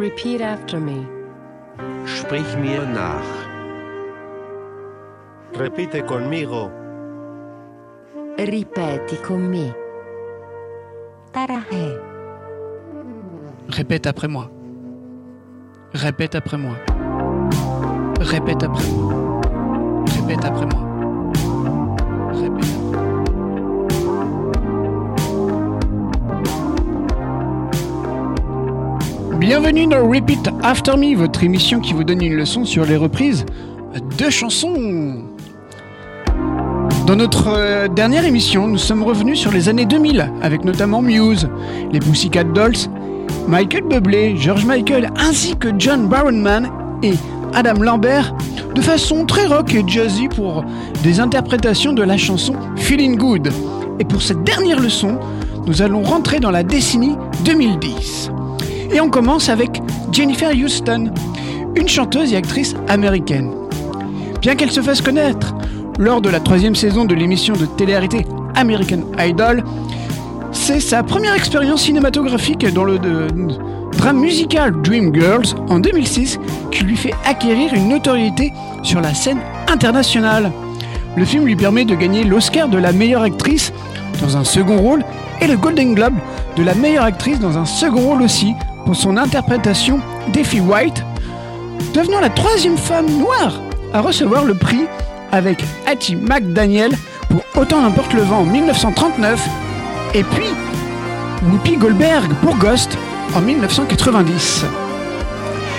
[0.00, 1.06] Repeat after me.
[2.06, 3.30] Sprich mir nach.
[5.52, 6.70] Repite conmigo.
[8.38, 9.74] Ripeti con me.
[11.32, 12.00] Tarahe.
[13.68, 14.50] Répète après moi.
[15.92, 16.76] Répète après moi.
[18.20, 19.42] Répète après moi.
[20.16, 20.89] Répète après moi.
[29.40, 33.46] Bienvenue dans Repeat After Me, votre émission qui vous donne une leçon sur les reprises
[34.18, 35.24] de chansons.
[37.06, 41.48] Dans notre euh, dernière émission, nous sommes revenus sur les années 2000, avec notamment Muse,
[41.90, 42.76] les Pussycat Dolls,
[43.48, 46.70] Michael Bublé, George Michael, ainsi que John Barrowman
[47.02, 47.14] et
[47.54, 48.34] Adam Lambert,
[48.74, 50.66] de façon très rock et jazzy pour
[51.02, 53.48] des interprétations de la chanson Feeling Good.
[54.00, 55.18] Et pour cette dernière leçon,
[55.66, 57.16] nous allons rentrer dans la décennie
[57.46, 58.32] 2010.
[58.92, 59.80] Et on commence avec
[60.12, 61.10] Jennifer Houston,
[61.76, 63.52] une chanteuse et actrice américaine.
[64.40, 65.54] Bien qu'elle se fasse connaître
[65.98, 69.62] lors de la troisième saison de l'émission de télé-réalité American Idol,
[70.52, 73.28] c'est sa première expérience cinématographique dans le de-
[73.96, 76.38] drame musical Dreamgirls en 2006
[76.70, 79.38] qui lui fait acquérir une notoriété sur la scène
[79.68, 80.50] internationale.
[81.16, 83.72] Le film lui permet de gagner l'Oscar de la meilleure actrice
[84.22, 85.04] dans un second rôle
[85.40, 86.14] et le Golden Globe
[86.56, 88.54] de la meilleure actrice dans un second rôle aussi
[88.94, 90.00] son interprétation
[90.32, 91.04] d'Effie White,
[91.94, 93.60] devenant la troisième femme noire
[93.92, 94.86] à recevoir le prix
[95.32, 96.92] avec Hattie McDaniel
[97.28, 99.48] pour Autant n'importe le vent en 1939
[100.14, 100.46] et puis
[101.48, 102.96] Whoopi Goldberg pour Ghost
[103.34, 104.64] en 1990.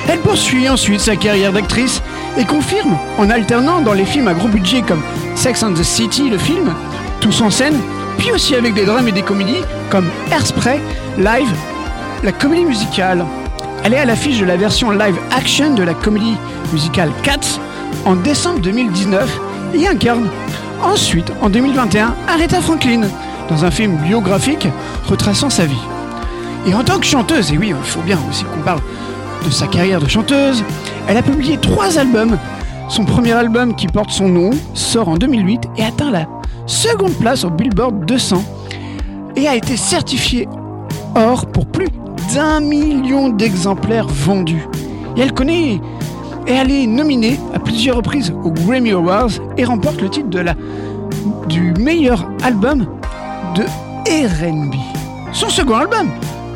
[0.10, 2.02] Elle poursuit ensuite sa carrière d'actrice
[2.38, 5.02] et confirme en alternant dans les films à gros budget comme
[5.36, 6.74] Sex and the City, le film,
[7.20, 7.80] Tous en scène,
[8.18, 10.80] puis aussi avec des drames et des comédies comme Airspray,
[11.18, 11.54] Live,
[12.24, 13.26] la comédie musicale.
[13.84, 16.36] Elle est à l'affiche de la version live action de la comédie
[16.72, 17.60] musicale Cats
[18.06, 19.40] en décembre 2019
[19.74, 20.28] et incarne
[20.84, 23.02] ensuite en 2021 Aretha Franklin
[23.50, 24.68] dans un film biographique
[25.08, 25.82] retraçant sa vie.
[26.68, 28.82] Et en tant que chanteuse, et oui, il faut bien aussi qu'on parle
[29.44, 30.64] de sa carrière de chanteuse,
[31.08, 32.38] elle a publié trois albums.
[32.88, 36.28] Son premier album qui porte son nom sort en 2008 et atteint la
[36.68, 38.44] seconde place au Billboard 200
[39.36, 40.48] et a été certifié
[41.16, 41.88] or pour plus
[42.34, 44.68] d'un million d'exemplaires vendus.
[45.18, 45.82] Et elle connaît
[46.48, 50.40] et elle est nominée à plusieurs reprises aux Grammy Awards et remporte le titre de
[50.40, 50.56] la,
[51.48, 52.88] du meilleur album
[53.56, 54.76] de R&B.
[55.34, 56.10] Son second album,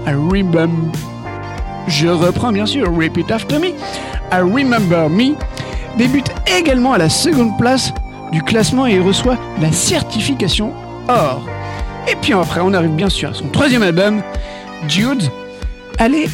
[0.07, 0.69] I Remember,
[1.87, 3.67] je reprends bien sûr Repeat After Me,
[4.31, 5.35] I Remember Me,
[5.97, 7.93] débute également à la seconde place
[8.31, 10.73] du classement et reçoit la certification
[11.07, 11.41] or.
[12.09, 14.21] Et puis après, on arrive bien sûr à son troisième album,
[14.87, 15.29] Jude.
[15.97, 16.29] Elle est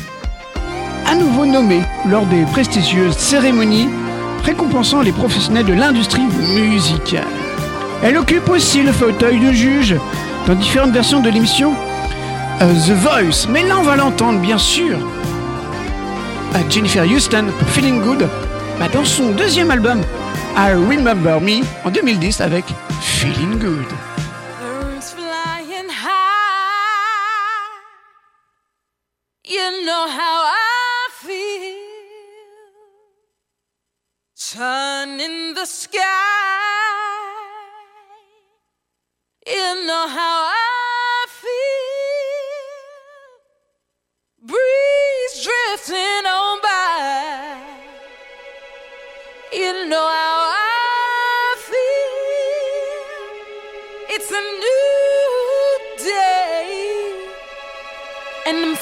[1.08, 3.90] à nouveau nommée lors des prestigieuses cérémonies
[4.44, 7.28] récompensant les professionnels de l'industrie musicale.
[8.04, 9.96] Elle occupe aussi le fauteuil de juge
[10.48, 11.74] dans différentes versions de l'émission
[12.62, 13.48] euh, The Voice.
[13.50, 14.98] Mais là, on va l'entendre, bien sûr,
[16.70, 18.28] Jennifer Houston Feeling Good
[18.80, 20.02] bah, dans son deuxième album
[20.58, 22.66] I Remember Me en 2010 avec
[23.02, 24.11] Feeling Good.
[35.62, 36.02] The sky.
[39.46, 42.58] You know how I feel.
[44.50, 47.62] Breeze drifting on by.
[49.54, 52.16] You know how I feel.
[54.16, 56.70] It's a new day,
[58.48, 58.76] and I'm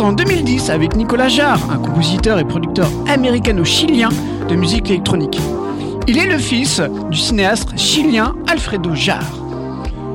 [0.00, 4.08] en 2010 avec Nicolas Jarre, un compositeur et producteur américano-chilien
[4.48, 5.38] de musique électronique.
[6.06, 6.80] Il est le fils
[7.10, 9.36] du cinéaste chilien Alfredo Jarre.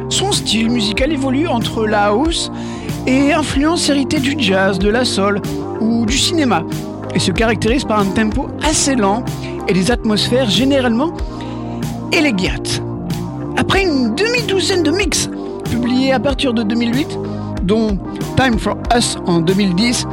[0.09, 2.51] Son style musical évolue entre la house
[3.06, 5.41] et influences héritées du jazz, de la soul
[5.79, 6.63] ou du cinéma
[7.13, 9.24] et se caractérise par un tempo assez lent
[9.68, 11.13] et des atmosphères généralement
[12.12, 12.81] élégates.
[13.57, 15.29] Après une demi-douzaine de mix
[15.69, 17.19] publiés à partir de 2008,
[17.67, 17.99] dont
[18.37, 20.07] Time for Us en 2010,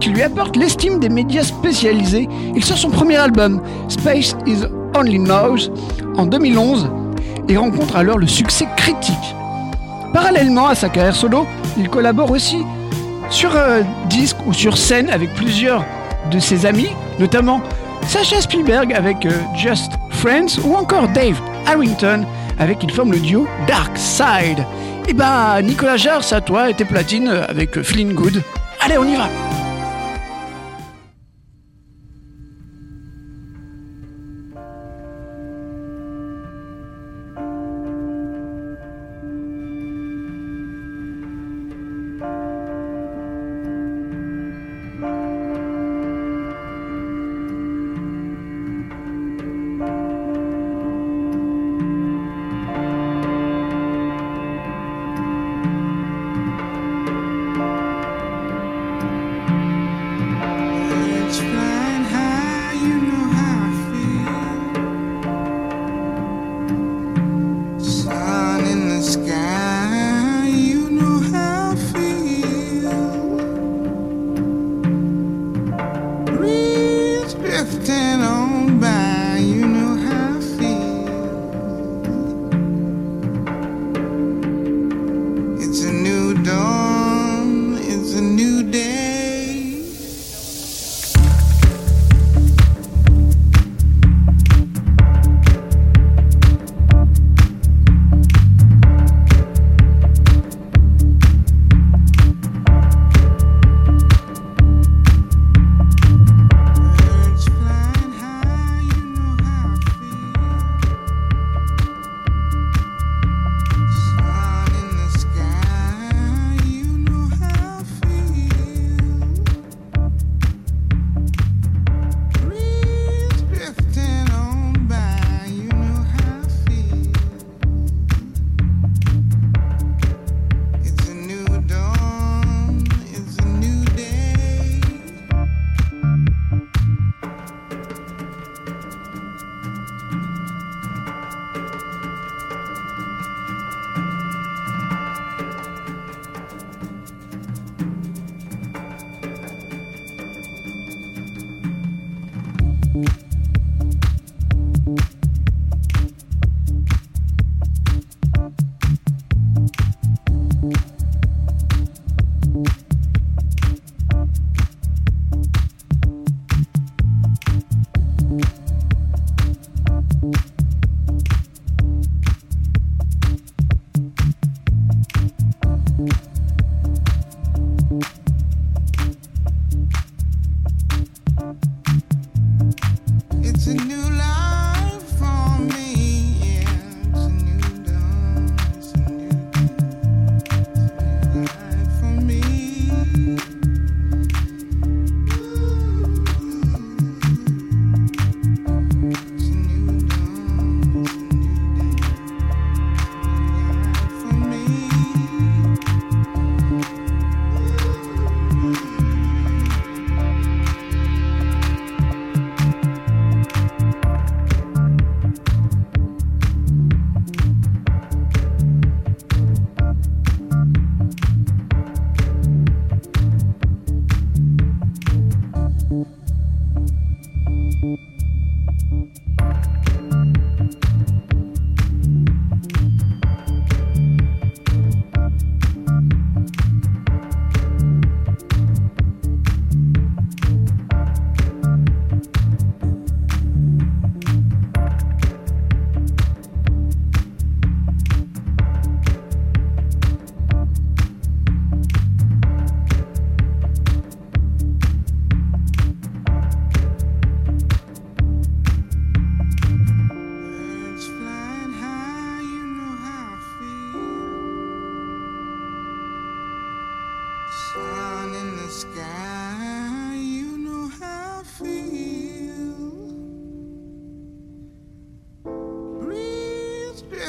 [0.00, 4.64] qui lui apporte l'estime des médias spécialisés, il sort son premier album, Space is
[4.94, 5.70] Only Noise,
[6.16, 6.90] en 2011
[7.48, 9.14] et rencontre alors le succès critique.
[10.12, 11.46] Parallèlement à sa carrière solo,
[11.78, 12.58] il collabore aussi
[13.30, 15.84] sur euh, disque ou sur scène avec plusieurs
[16.30, 16.88] de ses amis,
[17.18, 17.60] notamment
[18.06, 22.24] Sacha Spielberg avec euh, Just Friends ou encore Dave Harrington
[22.58, 24.64] avec il forme le duo Dark Side.
[25.08, 28.42] Et bah Nicolas Jarre, à toi et tes platines avec Feeling Good.
[28.80, 29.28] Allez, on y va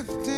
[0.04, 0.37] drifting.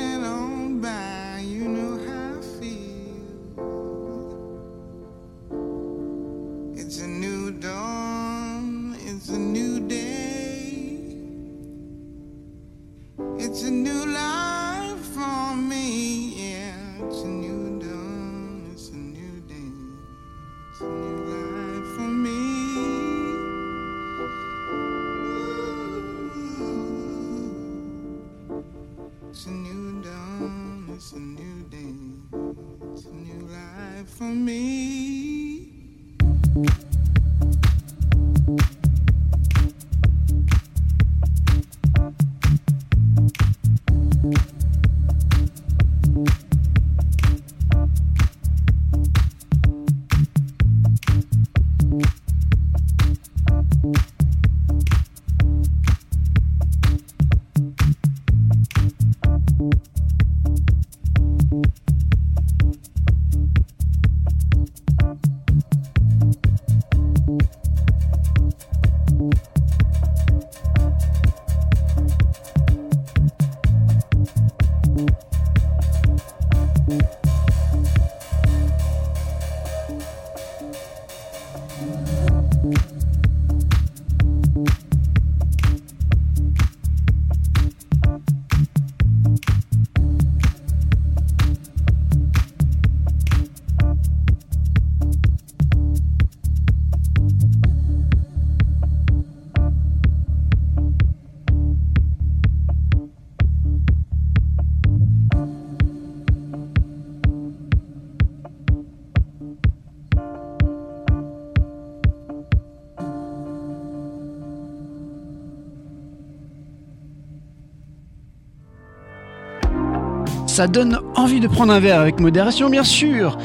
[120.59, 123.37] Ça donne envie de prendre un verre avec modération, bien sûr.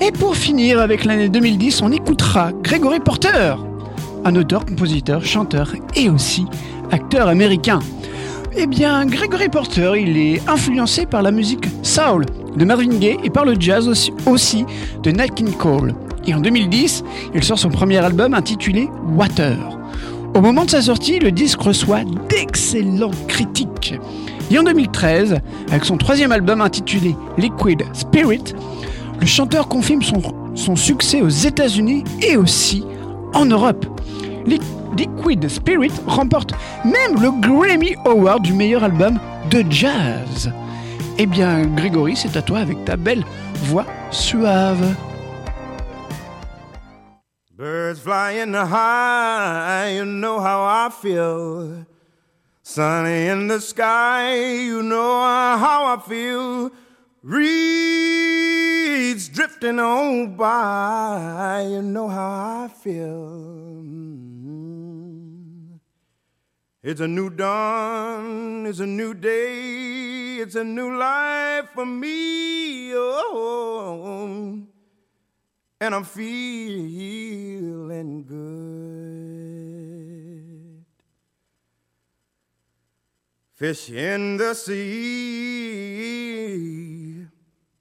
[0.00, 3.56] Et pour finir, avec l'année 2010, on écoutera Gregory Porter,
[4.24, 6.46] un auteur, compositeur, chanteur et aussi
[6.90, 7.80] acteur américain.
[8.56, 12.24] Eh bien, Gregory Porter, il est influencé par la musique soul
[12.56, 13.86] de Marvin Gaye et par le jazz
[14.24, 14.64] aussi,
[15.02, 15.94] de Nat King Cole.
[16.26, 17.04] Et en 2010,
[17.34, 19.58] il sort son premier album intitulé Water.
[20.34, 23.96] Au moment de sa sortie, le disque reçoit d'excellentes critiques.
[24.50, 28.54] Et en 2013, avec son troisième album intitulé Liquid Spirit,
[29.20, 30.20] le chanteur confirme son,
[30.54, 32.84] son succès aux États-Unis et aussi
[33.32, 33.86] en Europe.
[34.46, 34.60] Li-
[34.96, 36.52] Liquid Spirit remporte
[36.84, 39.18] même le Grammy Award du meilleur album
[39.50, 40.52] de jazz.
[41.18, 43.24] Eh bien, Grégory, c'est à toi avec ta belle
[43.64, 44.94] voix suave.
[47.56, 51.86] Birds fly in the high, you know how I feel.
[52.66, 55.20] Sunny in the sky, you know
[55.58, 56.72] how I feel.
[57.22, 63.82] Reeds drifting on by, you know how I feel.
[63.84, 65.78] Mm.
[66.82, 72.94] It's a new dawn, it's a new day, it's a new life for me.
[72.94, 74.62] Oh
[75.80, 79.43] and I'm feeling good.
[83.54, 84.74] Fish in the sea,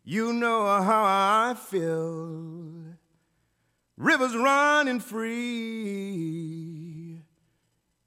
[0.03, 2.93] you know how I feel.
[3.97, 5.33] Rivers running free,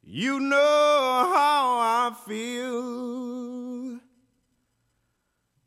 [0.04, 3.99] you know how I feel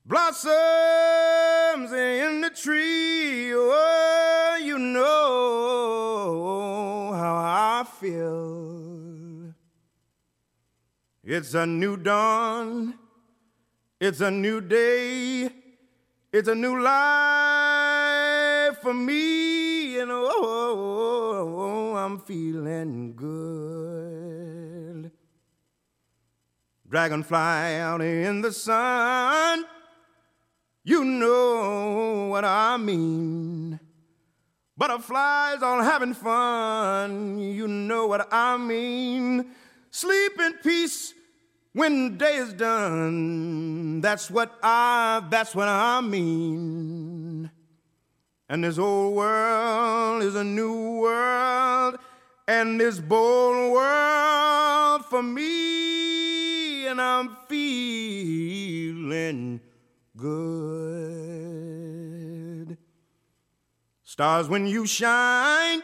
[0.05, 3.53] blossoms in the tree.
[3.53, 5.11] Oh, you know
[7.13, 8.88] how I feel.
[11.31, 12.97] It's a new dawn.
[13.99, 15.47] It's a new day.
[16.33, 19.99] It's a new life for me.
[19.99, 25.11] And oh, oh, oh, oh, I'm feeling good.
[26.89, 29.65] Dragonfly out in the sun.
[30.83, 33.79] You know what I mean.
[34.75, 37.37] Butterflies all having fun.
[37.37, 39.51] You know what I mean.
[39.91, 41.13] Sleep in peace
[41.79, 44.01] when day is done.
[44.01, 47.49] That's what I, that's what I mean.
[48.49, 51.95] And this old world is a new world.
[52.47, 56.85] And this bold world for me.
[56.87, 59.61] And I'm feeling
[60.17, 61.47] good.
[64.03, 65.81] Stars, when you shine,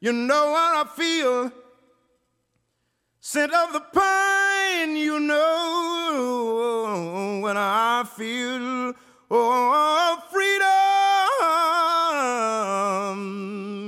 [0.00, 1.52] you know what I feel.
[3.20, 4.35] Scent of the pine,
[4.96, 8.94] you know when I feel.
[9.28, 10.62] Oh, freedom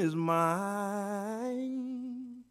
[0.00, 2.42] is mine.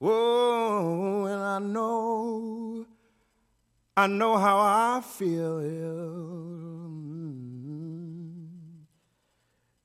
[0.00, 2.86] Oh, and I know,
[3.96, 5.58] I know how I feel.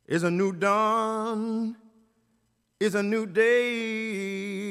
[0.08, 1.76] Is a new dawn.
[2.80, 4.65] is a new day.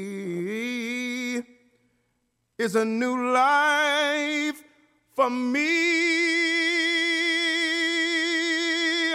[2.57, 4.63] It's a new life
[5.17, 5.67] for me,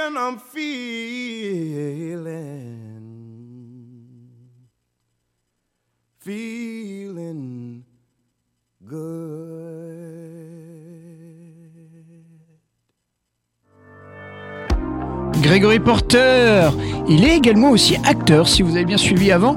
[0.05, 0.37] and I'm
[6.19, 7.85] feeling,
[8.85, 9.39] good.
[15.41, 16.71] Gregory Porter,
[17.07, 19.55] il est également aussi acteur, si vous avez bien suivi avant.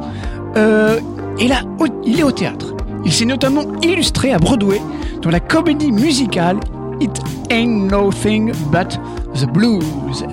[0.57, 1.01] Euh,
[1.41, 1.63] et là,
[2.05, 2.72] il est au théâtre.
[3.05, 4.81] Il s'est notamment illustré à Broadway
[5.23, 6.59] dans la comédie musicale
[7.01, 9.01] It Ain't Nothing But
[9.35, 10.25] the Blues.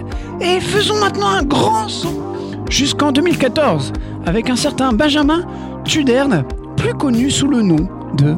[0.41, 2.21] Et faisons maintenant un grand saut
[2.69, 3.91] jusqu'en 2014
[4.25, 5.45] avec un certain Benjamin
[5.83, 6.43] Tuderne,
[6.77, 8.35] plus connu sous le nom de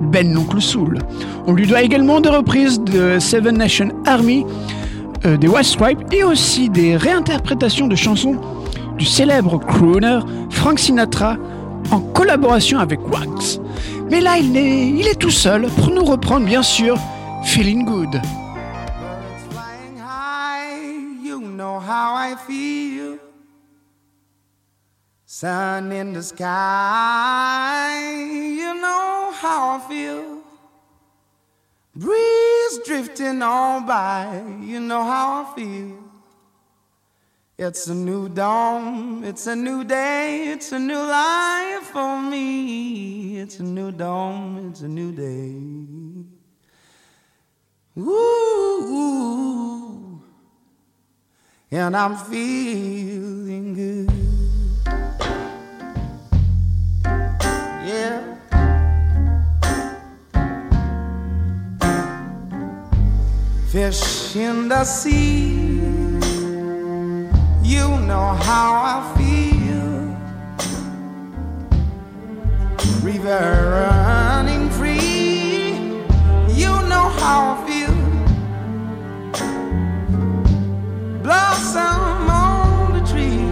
[0.00, 0.98] Ben l'Oncle Soul.
[1.46, 4.46] On lui doit également des reprises de Seven Nation Army,
[5.24, 8.36] euh, des White et aussi des réinterprétations de chansons
[8.98, 10.20] du célèbre crooner
[10.50, 11.36] Frank Sinatra
[11.92, 13.60] en collaboration avec Wax.
[14.10, 16.98] Mais là, il est, il est tout seul pour nous reprendre bien sûr
[17.44, 18.20] Feeling Good.
[19.98, 23.18] High, you know how I feel.
[25.26, 26.46] Sun in the sky,
[28.56, 30.42] you know how I feel.
[31.94, 35.96] Breeze drifting on by, you know how I feel.
[37.58, 43.38] It's a new dawn, it's a new day, it's a new life for me.
[43.38, 45.54] It's a new dawn, it's a new day.
[47.98, 49.00] Ooh,
[51.70, 54.10] and I'm feeling good.
[57.86, 58.20] Yeah.
[63.68, 65.55] Fish in the sea,
[67.66, 69.86] you know how I feel.
[73.02, 75.74] River running free,
[76.60, 77.96] you know how I feel.
[81.24, 83.42] Blossom on the tree,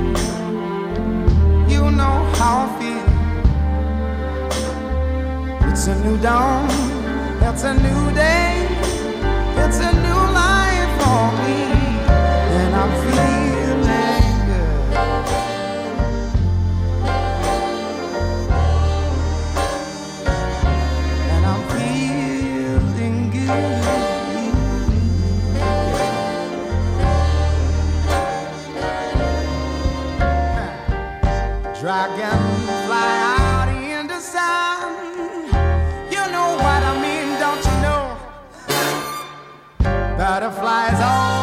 [1.74, 3.06] you know how I feel.
[5.70, 6.68] It's a new dawn,
[7.42, 8.43] it's a new day,
[31.84, 34.94] Dragonfly out in the sun,
[36.10, 38.16] you know what I mean, don't you know?
[40.16, 41.33] Butterflies all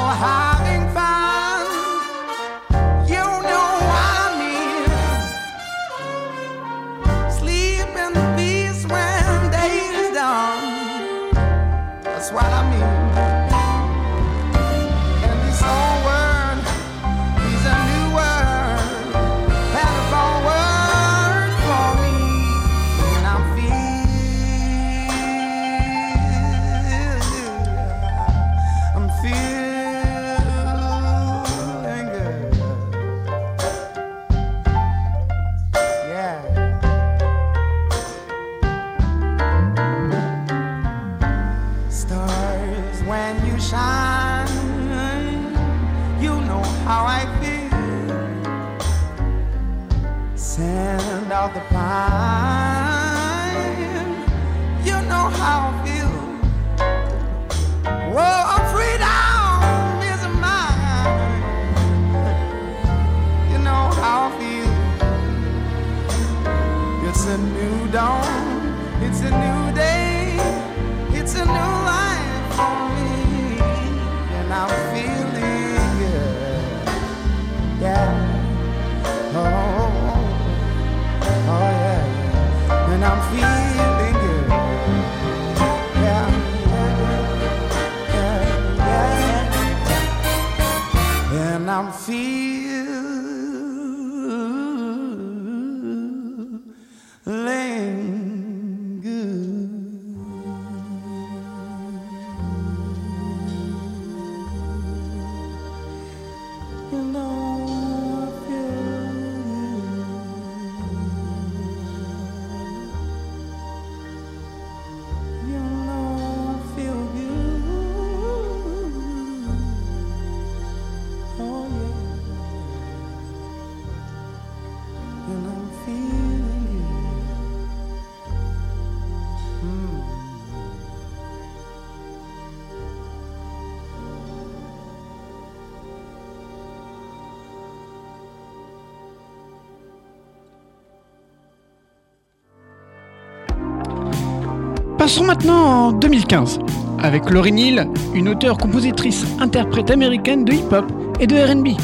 [145.12, 146.60] Passons maintenant en 2015
[147.00, 150.86] avec Lauryn Hill, une auteure, compositrice, interprète américaine de hip-hop
[151.20, 151.78] et de R&B.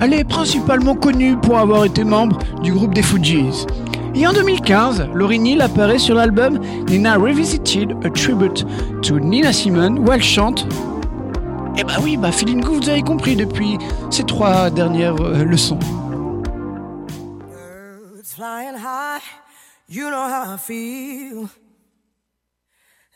[0.00, 3.66] Elle est principalement connue pour avoir été membre du groupe des Fugees.
[4.14, 8.64] Et en 2015, Lauryn Hill apparaît sur l'album Nina Revisited, a tribute
[9.02, 10.68] to Nina Simone, où elle chante.
[11.76, 13.78] Et bah oui, bah Feeling vous avez compris depuis
[14.10, 15.80] ces trois dernières euh, leçons.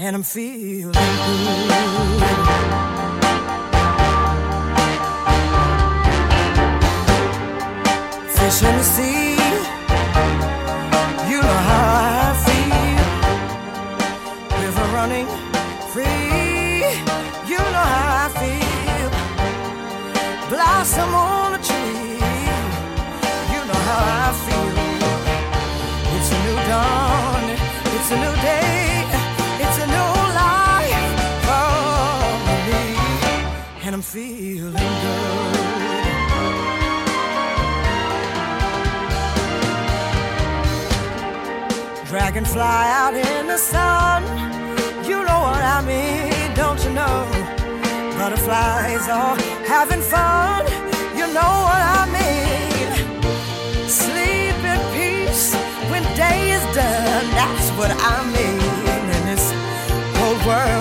[0.00, 0.98] And I'm feeling good.
[8.30, 9.27] Fish in the sea,
[42.48, 44.22] Dragonfly out in the sun.
[45.04, 47.28] You know what I mean, don't you know?
[48.16, 50.64] Butterflies are having fun.
[51.14, 52.88] You know what I mean.
[53.86, 55.54] Sleep in peace
[55.90, 57.26] when day is done.
[57.36, 58.60] That's what I mean.
[59.16, 59.52] in this
[60.16, 60.77] whole world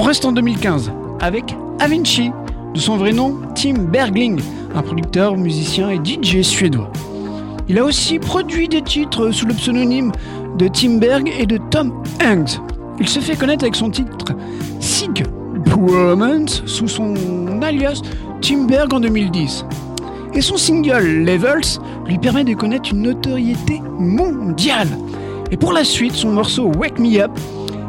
[0.00, 2.30] On reste en 2015 avec Avinci,
[2.72, 4.40] de son vrai nom Tim Bergling,
[4.74, 6.90] un producteur, musicien et DJ suédois.
[7.68, 10.10] Il a aussi produit des titres sous le pseudonyme
[10.56, 11.92] de Tim Berg et de Tom
[12.24, 12.62] Hanks.
[12.98, 14.34] Il se fait connaître avec son titre
[14.80, 15.22] Sick
[15.76, 18.00] Woman sous son alias
[18.40, 19.66] Tim Berg en 2010.
[20.32, 24.88] Et son single Levels lui permet de connaître une notoriété mondiale.
[25.50, 27.32] Et pour la suite, son morceau Wake Me Up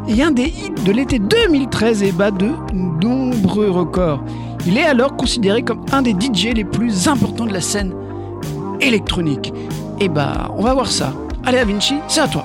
[0.08, 2.50] est un des hits de l'été 2013 et bat de
[3.02, 4.22] nombreux records.
[4.66, 7.92] Il est alors considéré comme un des DJ les plus importants de la scène
[8.80, 9.52] électronique.
[10.00, 11.12] Et bah, on va voir ça.
[11.44, 12.44] Allez, À Vinci, c'est à toi.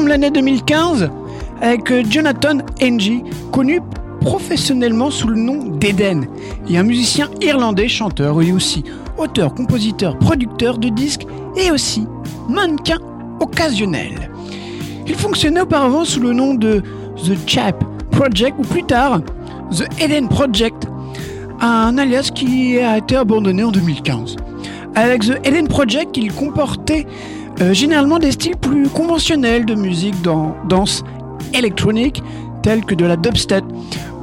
[0.00, 1.10] On ferme l'année 2015
[1.60, 3.82] avec euh, Jonathan Ng, connu
[4.22, 6.26] professionnellement sous le nom d'Eden,
[6.70, 8.82] et un musicien irlandais, chanteur et aussi
[9.18, 12.06] auteur, compositeur, producteur de disques et aussi
[12.48, 12.96] mannequin
[13.40, 14.30] occasionnel.
[15.06, 16.82] Il fonctionnait auparavant sous le nom de
[17.16, 19.20] The Chap Project ou plus tard
[19.70, 20.88] The Eden Project,
[21.60, 24.36] un alias qui a été abandonné en 2015.
[24.94, 27.06] Avec The Eden Project, il comportait
[27.60, 31.04] euh, généralement des styles plus conventionnels de musique dans danse
[31.54, 32.22] électronique,
[32.62, 33.64] tels que de la dubstep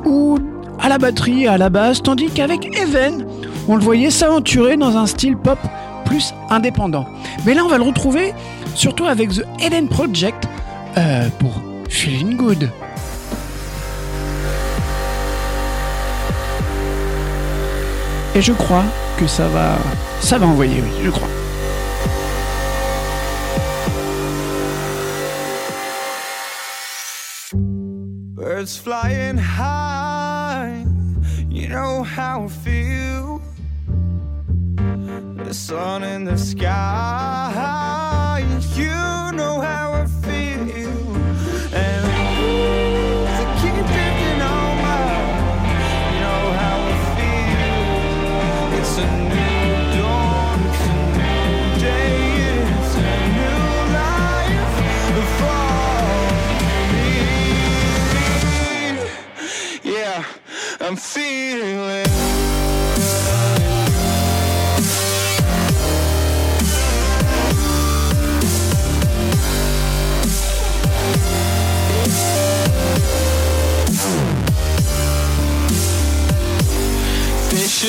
[0.05, 0.39] ou
[0.79, 3.25] à la batterie à la basse, tandis qu'avec Even,
[3.67, 5.59] on le voyait s'aventurer dans un style pop
[6.05, 7.05] plus indépendant.
[7.45, 8.33] Mais là, on va le retrouver
[8.75, 10.47] surtout avec The Eden Project
[10.97, 11.51] euh, pour
[11.89, 12.69] Feeling Good.
[18.35, 18.83] Et je crois
[19.19, 19.77] que ça va,
[20.21, 21.27] ça va envoyer, oui, je crois.
[28.67, 30.85] birds flying high.
[31.49, 33.41] You know how I feel.
[35.45, 37.86] The sun in the sky.
[60.87, 62.05] I'm feeling.
[77.49, 77.83] Fish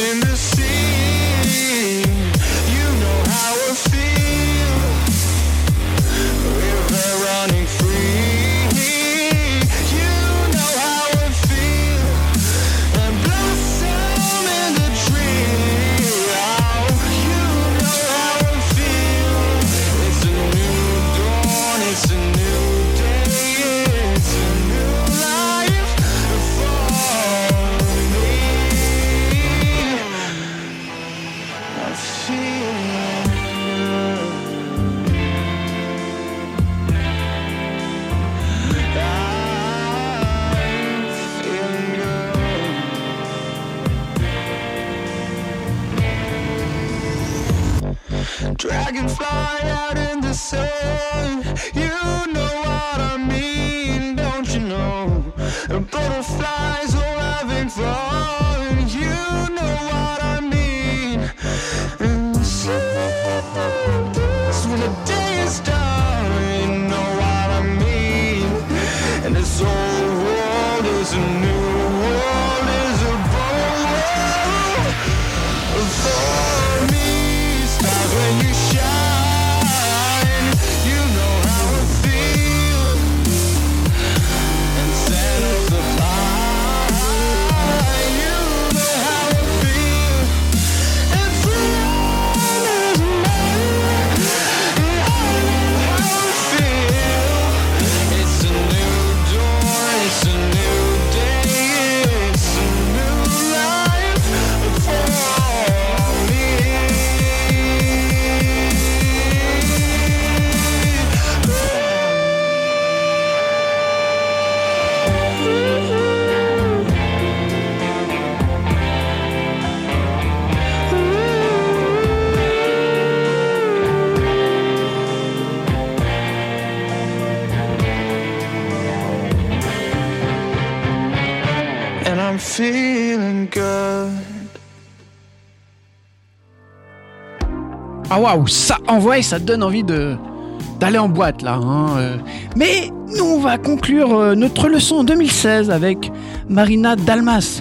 [138.19, 141.54] Ah waouh, ça envoie et ça donne envie d'aller en boîte là.
[141.54, 142.16] hein, euh.
[142.56, 146.10] Mais nous on va conclure euh, notre leçon en 2016 avec
[146.48, 147.60] Marina Dalmas.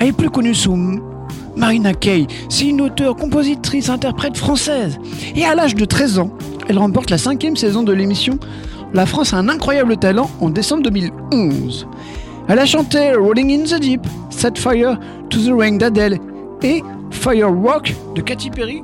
[0.00, 0.76] Elle est plus connue sous
[1.54, 2.26] Marina Kay.
[2.48, 4.98] C'est une auteure, compositrice, interprète française.
[5.36, 6.30] Et à l'âge de 13 ans,
[6.68, 8.36] elle remporte la cinquième saison de l'émission
[8.94, 11.86] La France a un incroyable talent en décembre 2011.
[12.48, 14.98] Elle a chanté Rolling in the Deep, Set Fire
[15.30, 16.18] to the Rain d'Adele
[16.64, 16.82] et
[17.12, 18.82] Firework de Katy Perry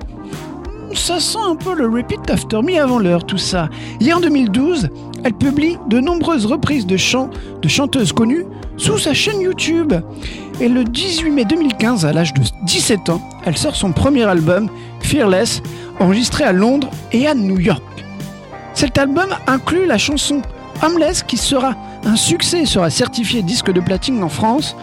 [0.94, 3.68] ça sent un peu le Repeat After Me avant l'heure, tout ça.
[4.00, 4.88] Et en 2012,
[5.24, 7.30] elle publie de nombreuses reprises de chants
[7.60, 8.44] de chanteuses connues
[8.76, 9.92] sous sa chaîne YouTube.
[10.60, 14.68] Et le 18 mai 2015, à l'âge de 17 ans, elle sort son premier album,
[15.00, 15.62] Fearless,
[15.98, 17.82] enregistré à Londres et à New York.
[18.74, 20.42] Cet album inclut la chanson
[20.82, 24.74] Homeless qui sera un succès et sera certifié disque de platine en France,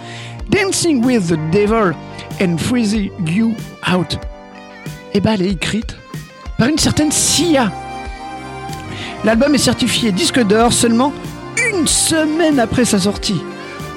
[0.49, 1.93] Dancing with the Devil
[2.41, 3.53] and Freezing You
[3.91, 4.19] Out
[5.13, 5.97] eh ben, elle est écrite
[6.57, 7.71] par une certaine Sia.
[9.23, 11.13] L'album est certifié disque d'or seulement
[11.73, 13.41] une semaine après sa sortie.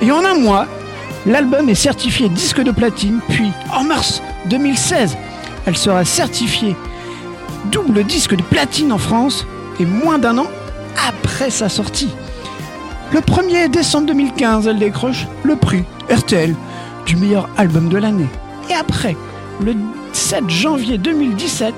[0.03, 0.67] Et en un mois,
[1.27, 5.17] l'album est certifié disque de platine, puis en mars 2016,
[5.67, 6.75] elle sera certifiée
[7.71, 9.47] double disque de platine en France
[9.79, 10.47] et moins d'un an
[11.07, 12.11] après sa sortie.
[13.13, 16.55] Le 1er décembre 2015, elle décroche le prix RTL
[17.07, 18.29] du meilleur album de l'année.
[18.71, 19.17] Et après,
[19.61, 19.75] le
[20.13, 21.75] 7 janvier 2017,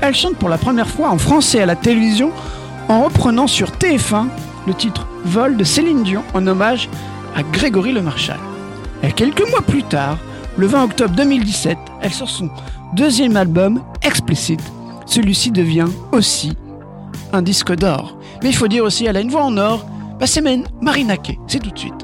[0.00, 2.30] elle chante pour la première fois en français à la télévision
[2.88, 4.26] en reprenant sur TF1
[4.66, 6.88] le titre Vol de Céline Dion en hommage
[7.34, 8.38] à Grégory Le Marchal.
[9.02, 10.18] Et quelques mois plus tard,
[10.56, 12.50] le 20 octobre 2017, elle sort son
[12.94, 14.60] deuxième album, Explicit.
[15.06, 16.52] Celui-ci devient aussi
[17.32, 18.16] un disque d'or.
[18.42, 19.86] Mais il faut dire aussi, elle a une voix en or.
[20.18, 20.42] Bah, c'est
[20.80, 21.38] Marina Kay.
[21.46, 22.03] C'est tout de suite.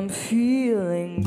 [0.00, 1.19] I'm feeling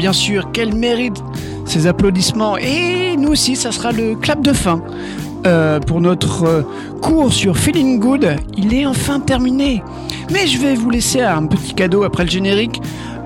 [0.00, 1.22] bien sûr, quel mérite
[1.66, 2.56] ces applaudissements.
[2.56, 4.82] Et nous aussi, ça sera le clap de fin.
[5.46, 6.62] Euh, pour notre euh,
[7.02, 9.82] cours sur Feeling Good, il est enfin terminé.
[10.32, 12.80] Mais je vais vous laisser un petit cadeau après le générique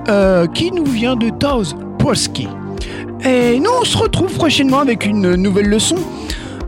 [0.09, 2.49] euh, qui nous vient de Taz Polski.
[3.25, 5.97] Et nous, on se retrouve prochainement avec une nouvelle leçon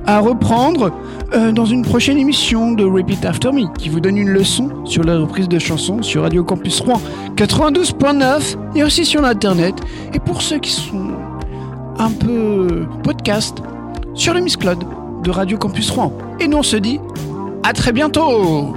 [0.07, 0.93] à reprendre
[1.35, 5.03] euh, dans une prochaine émission de Repeat After Me qui vous donne une leçon sur
[5.03, 7.01] la reprise de chansons sur Radio Campus Rouen
[7.35, 9.74] 92.9 et aussi sur l'internet.
[10.14, 11.11] Et pour ceux qui sont
[11.99, 13.59] un peu podcast
[14.14, 14.85] sur le Miss Claude
[15.24, 16.12] de Radio Campus Rouen.
[16.41, 17.01] Et nous on se dit
[17.62, 18.77] à très bientôt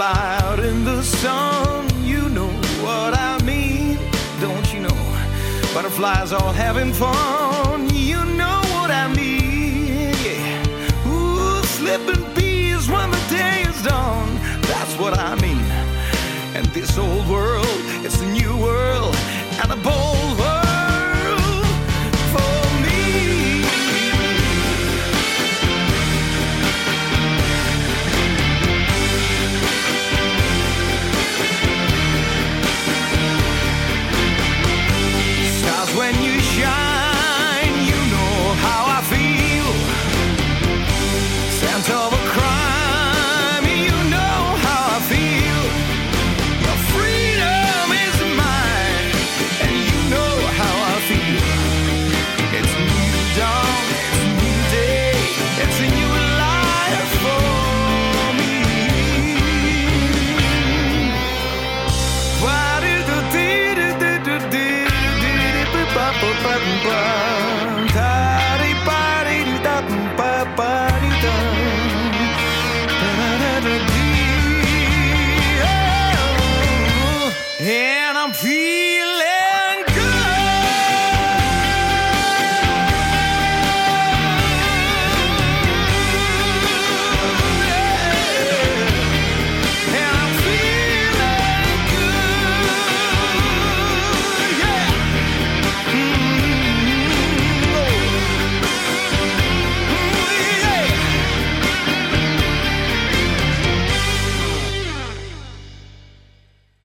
[0.00, 2.48] Dragonfly out in the sun, you know
[2.82, 3.98] what I mean,
[4.40, 4.98] don't you know?
[5.74, 7.49] Butterflies all having fun,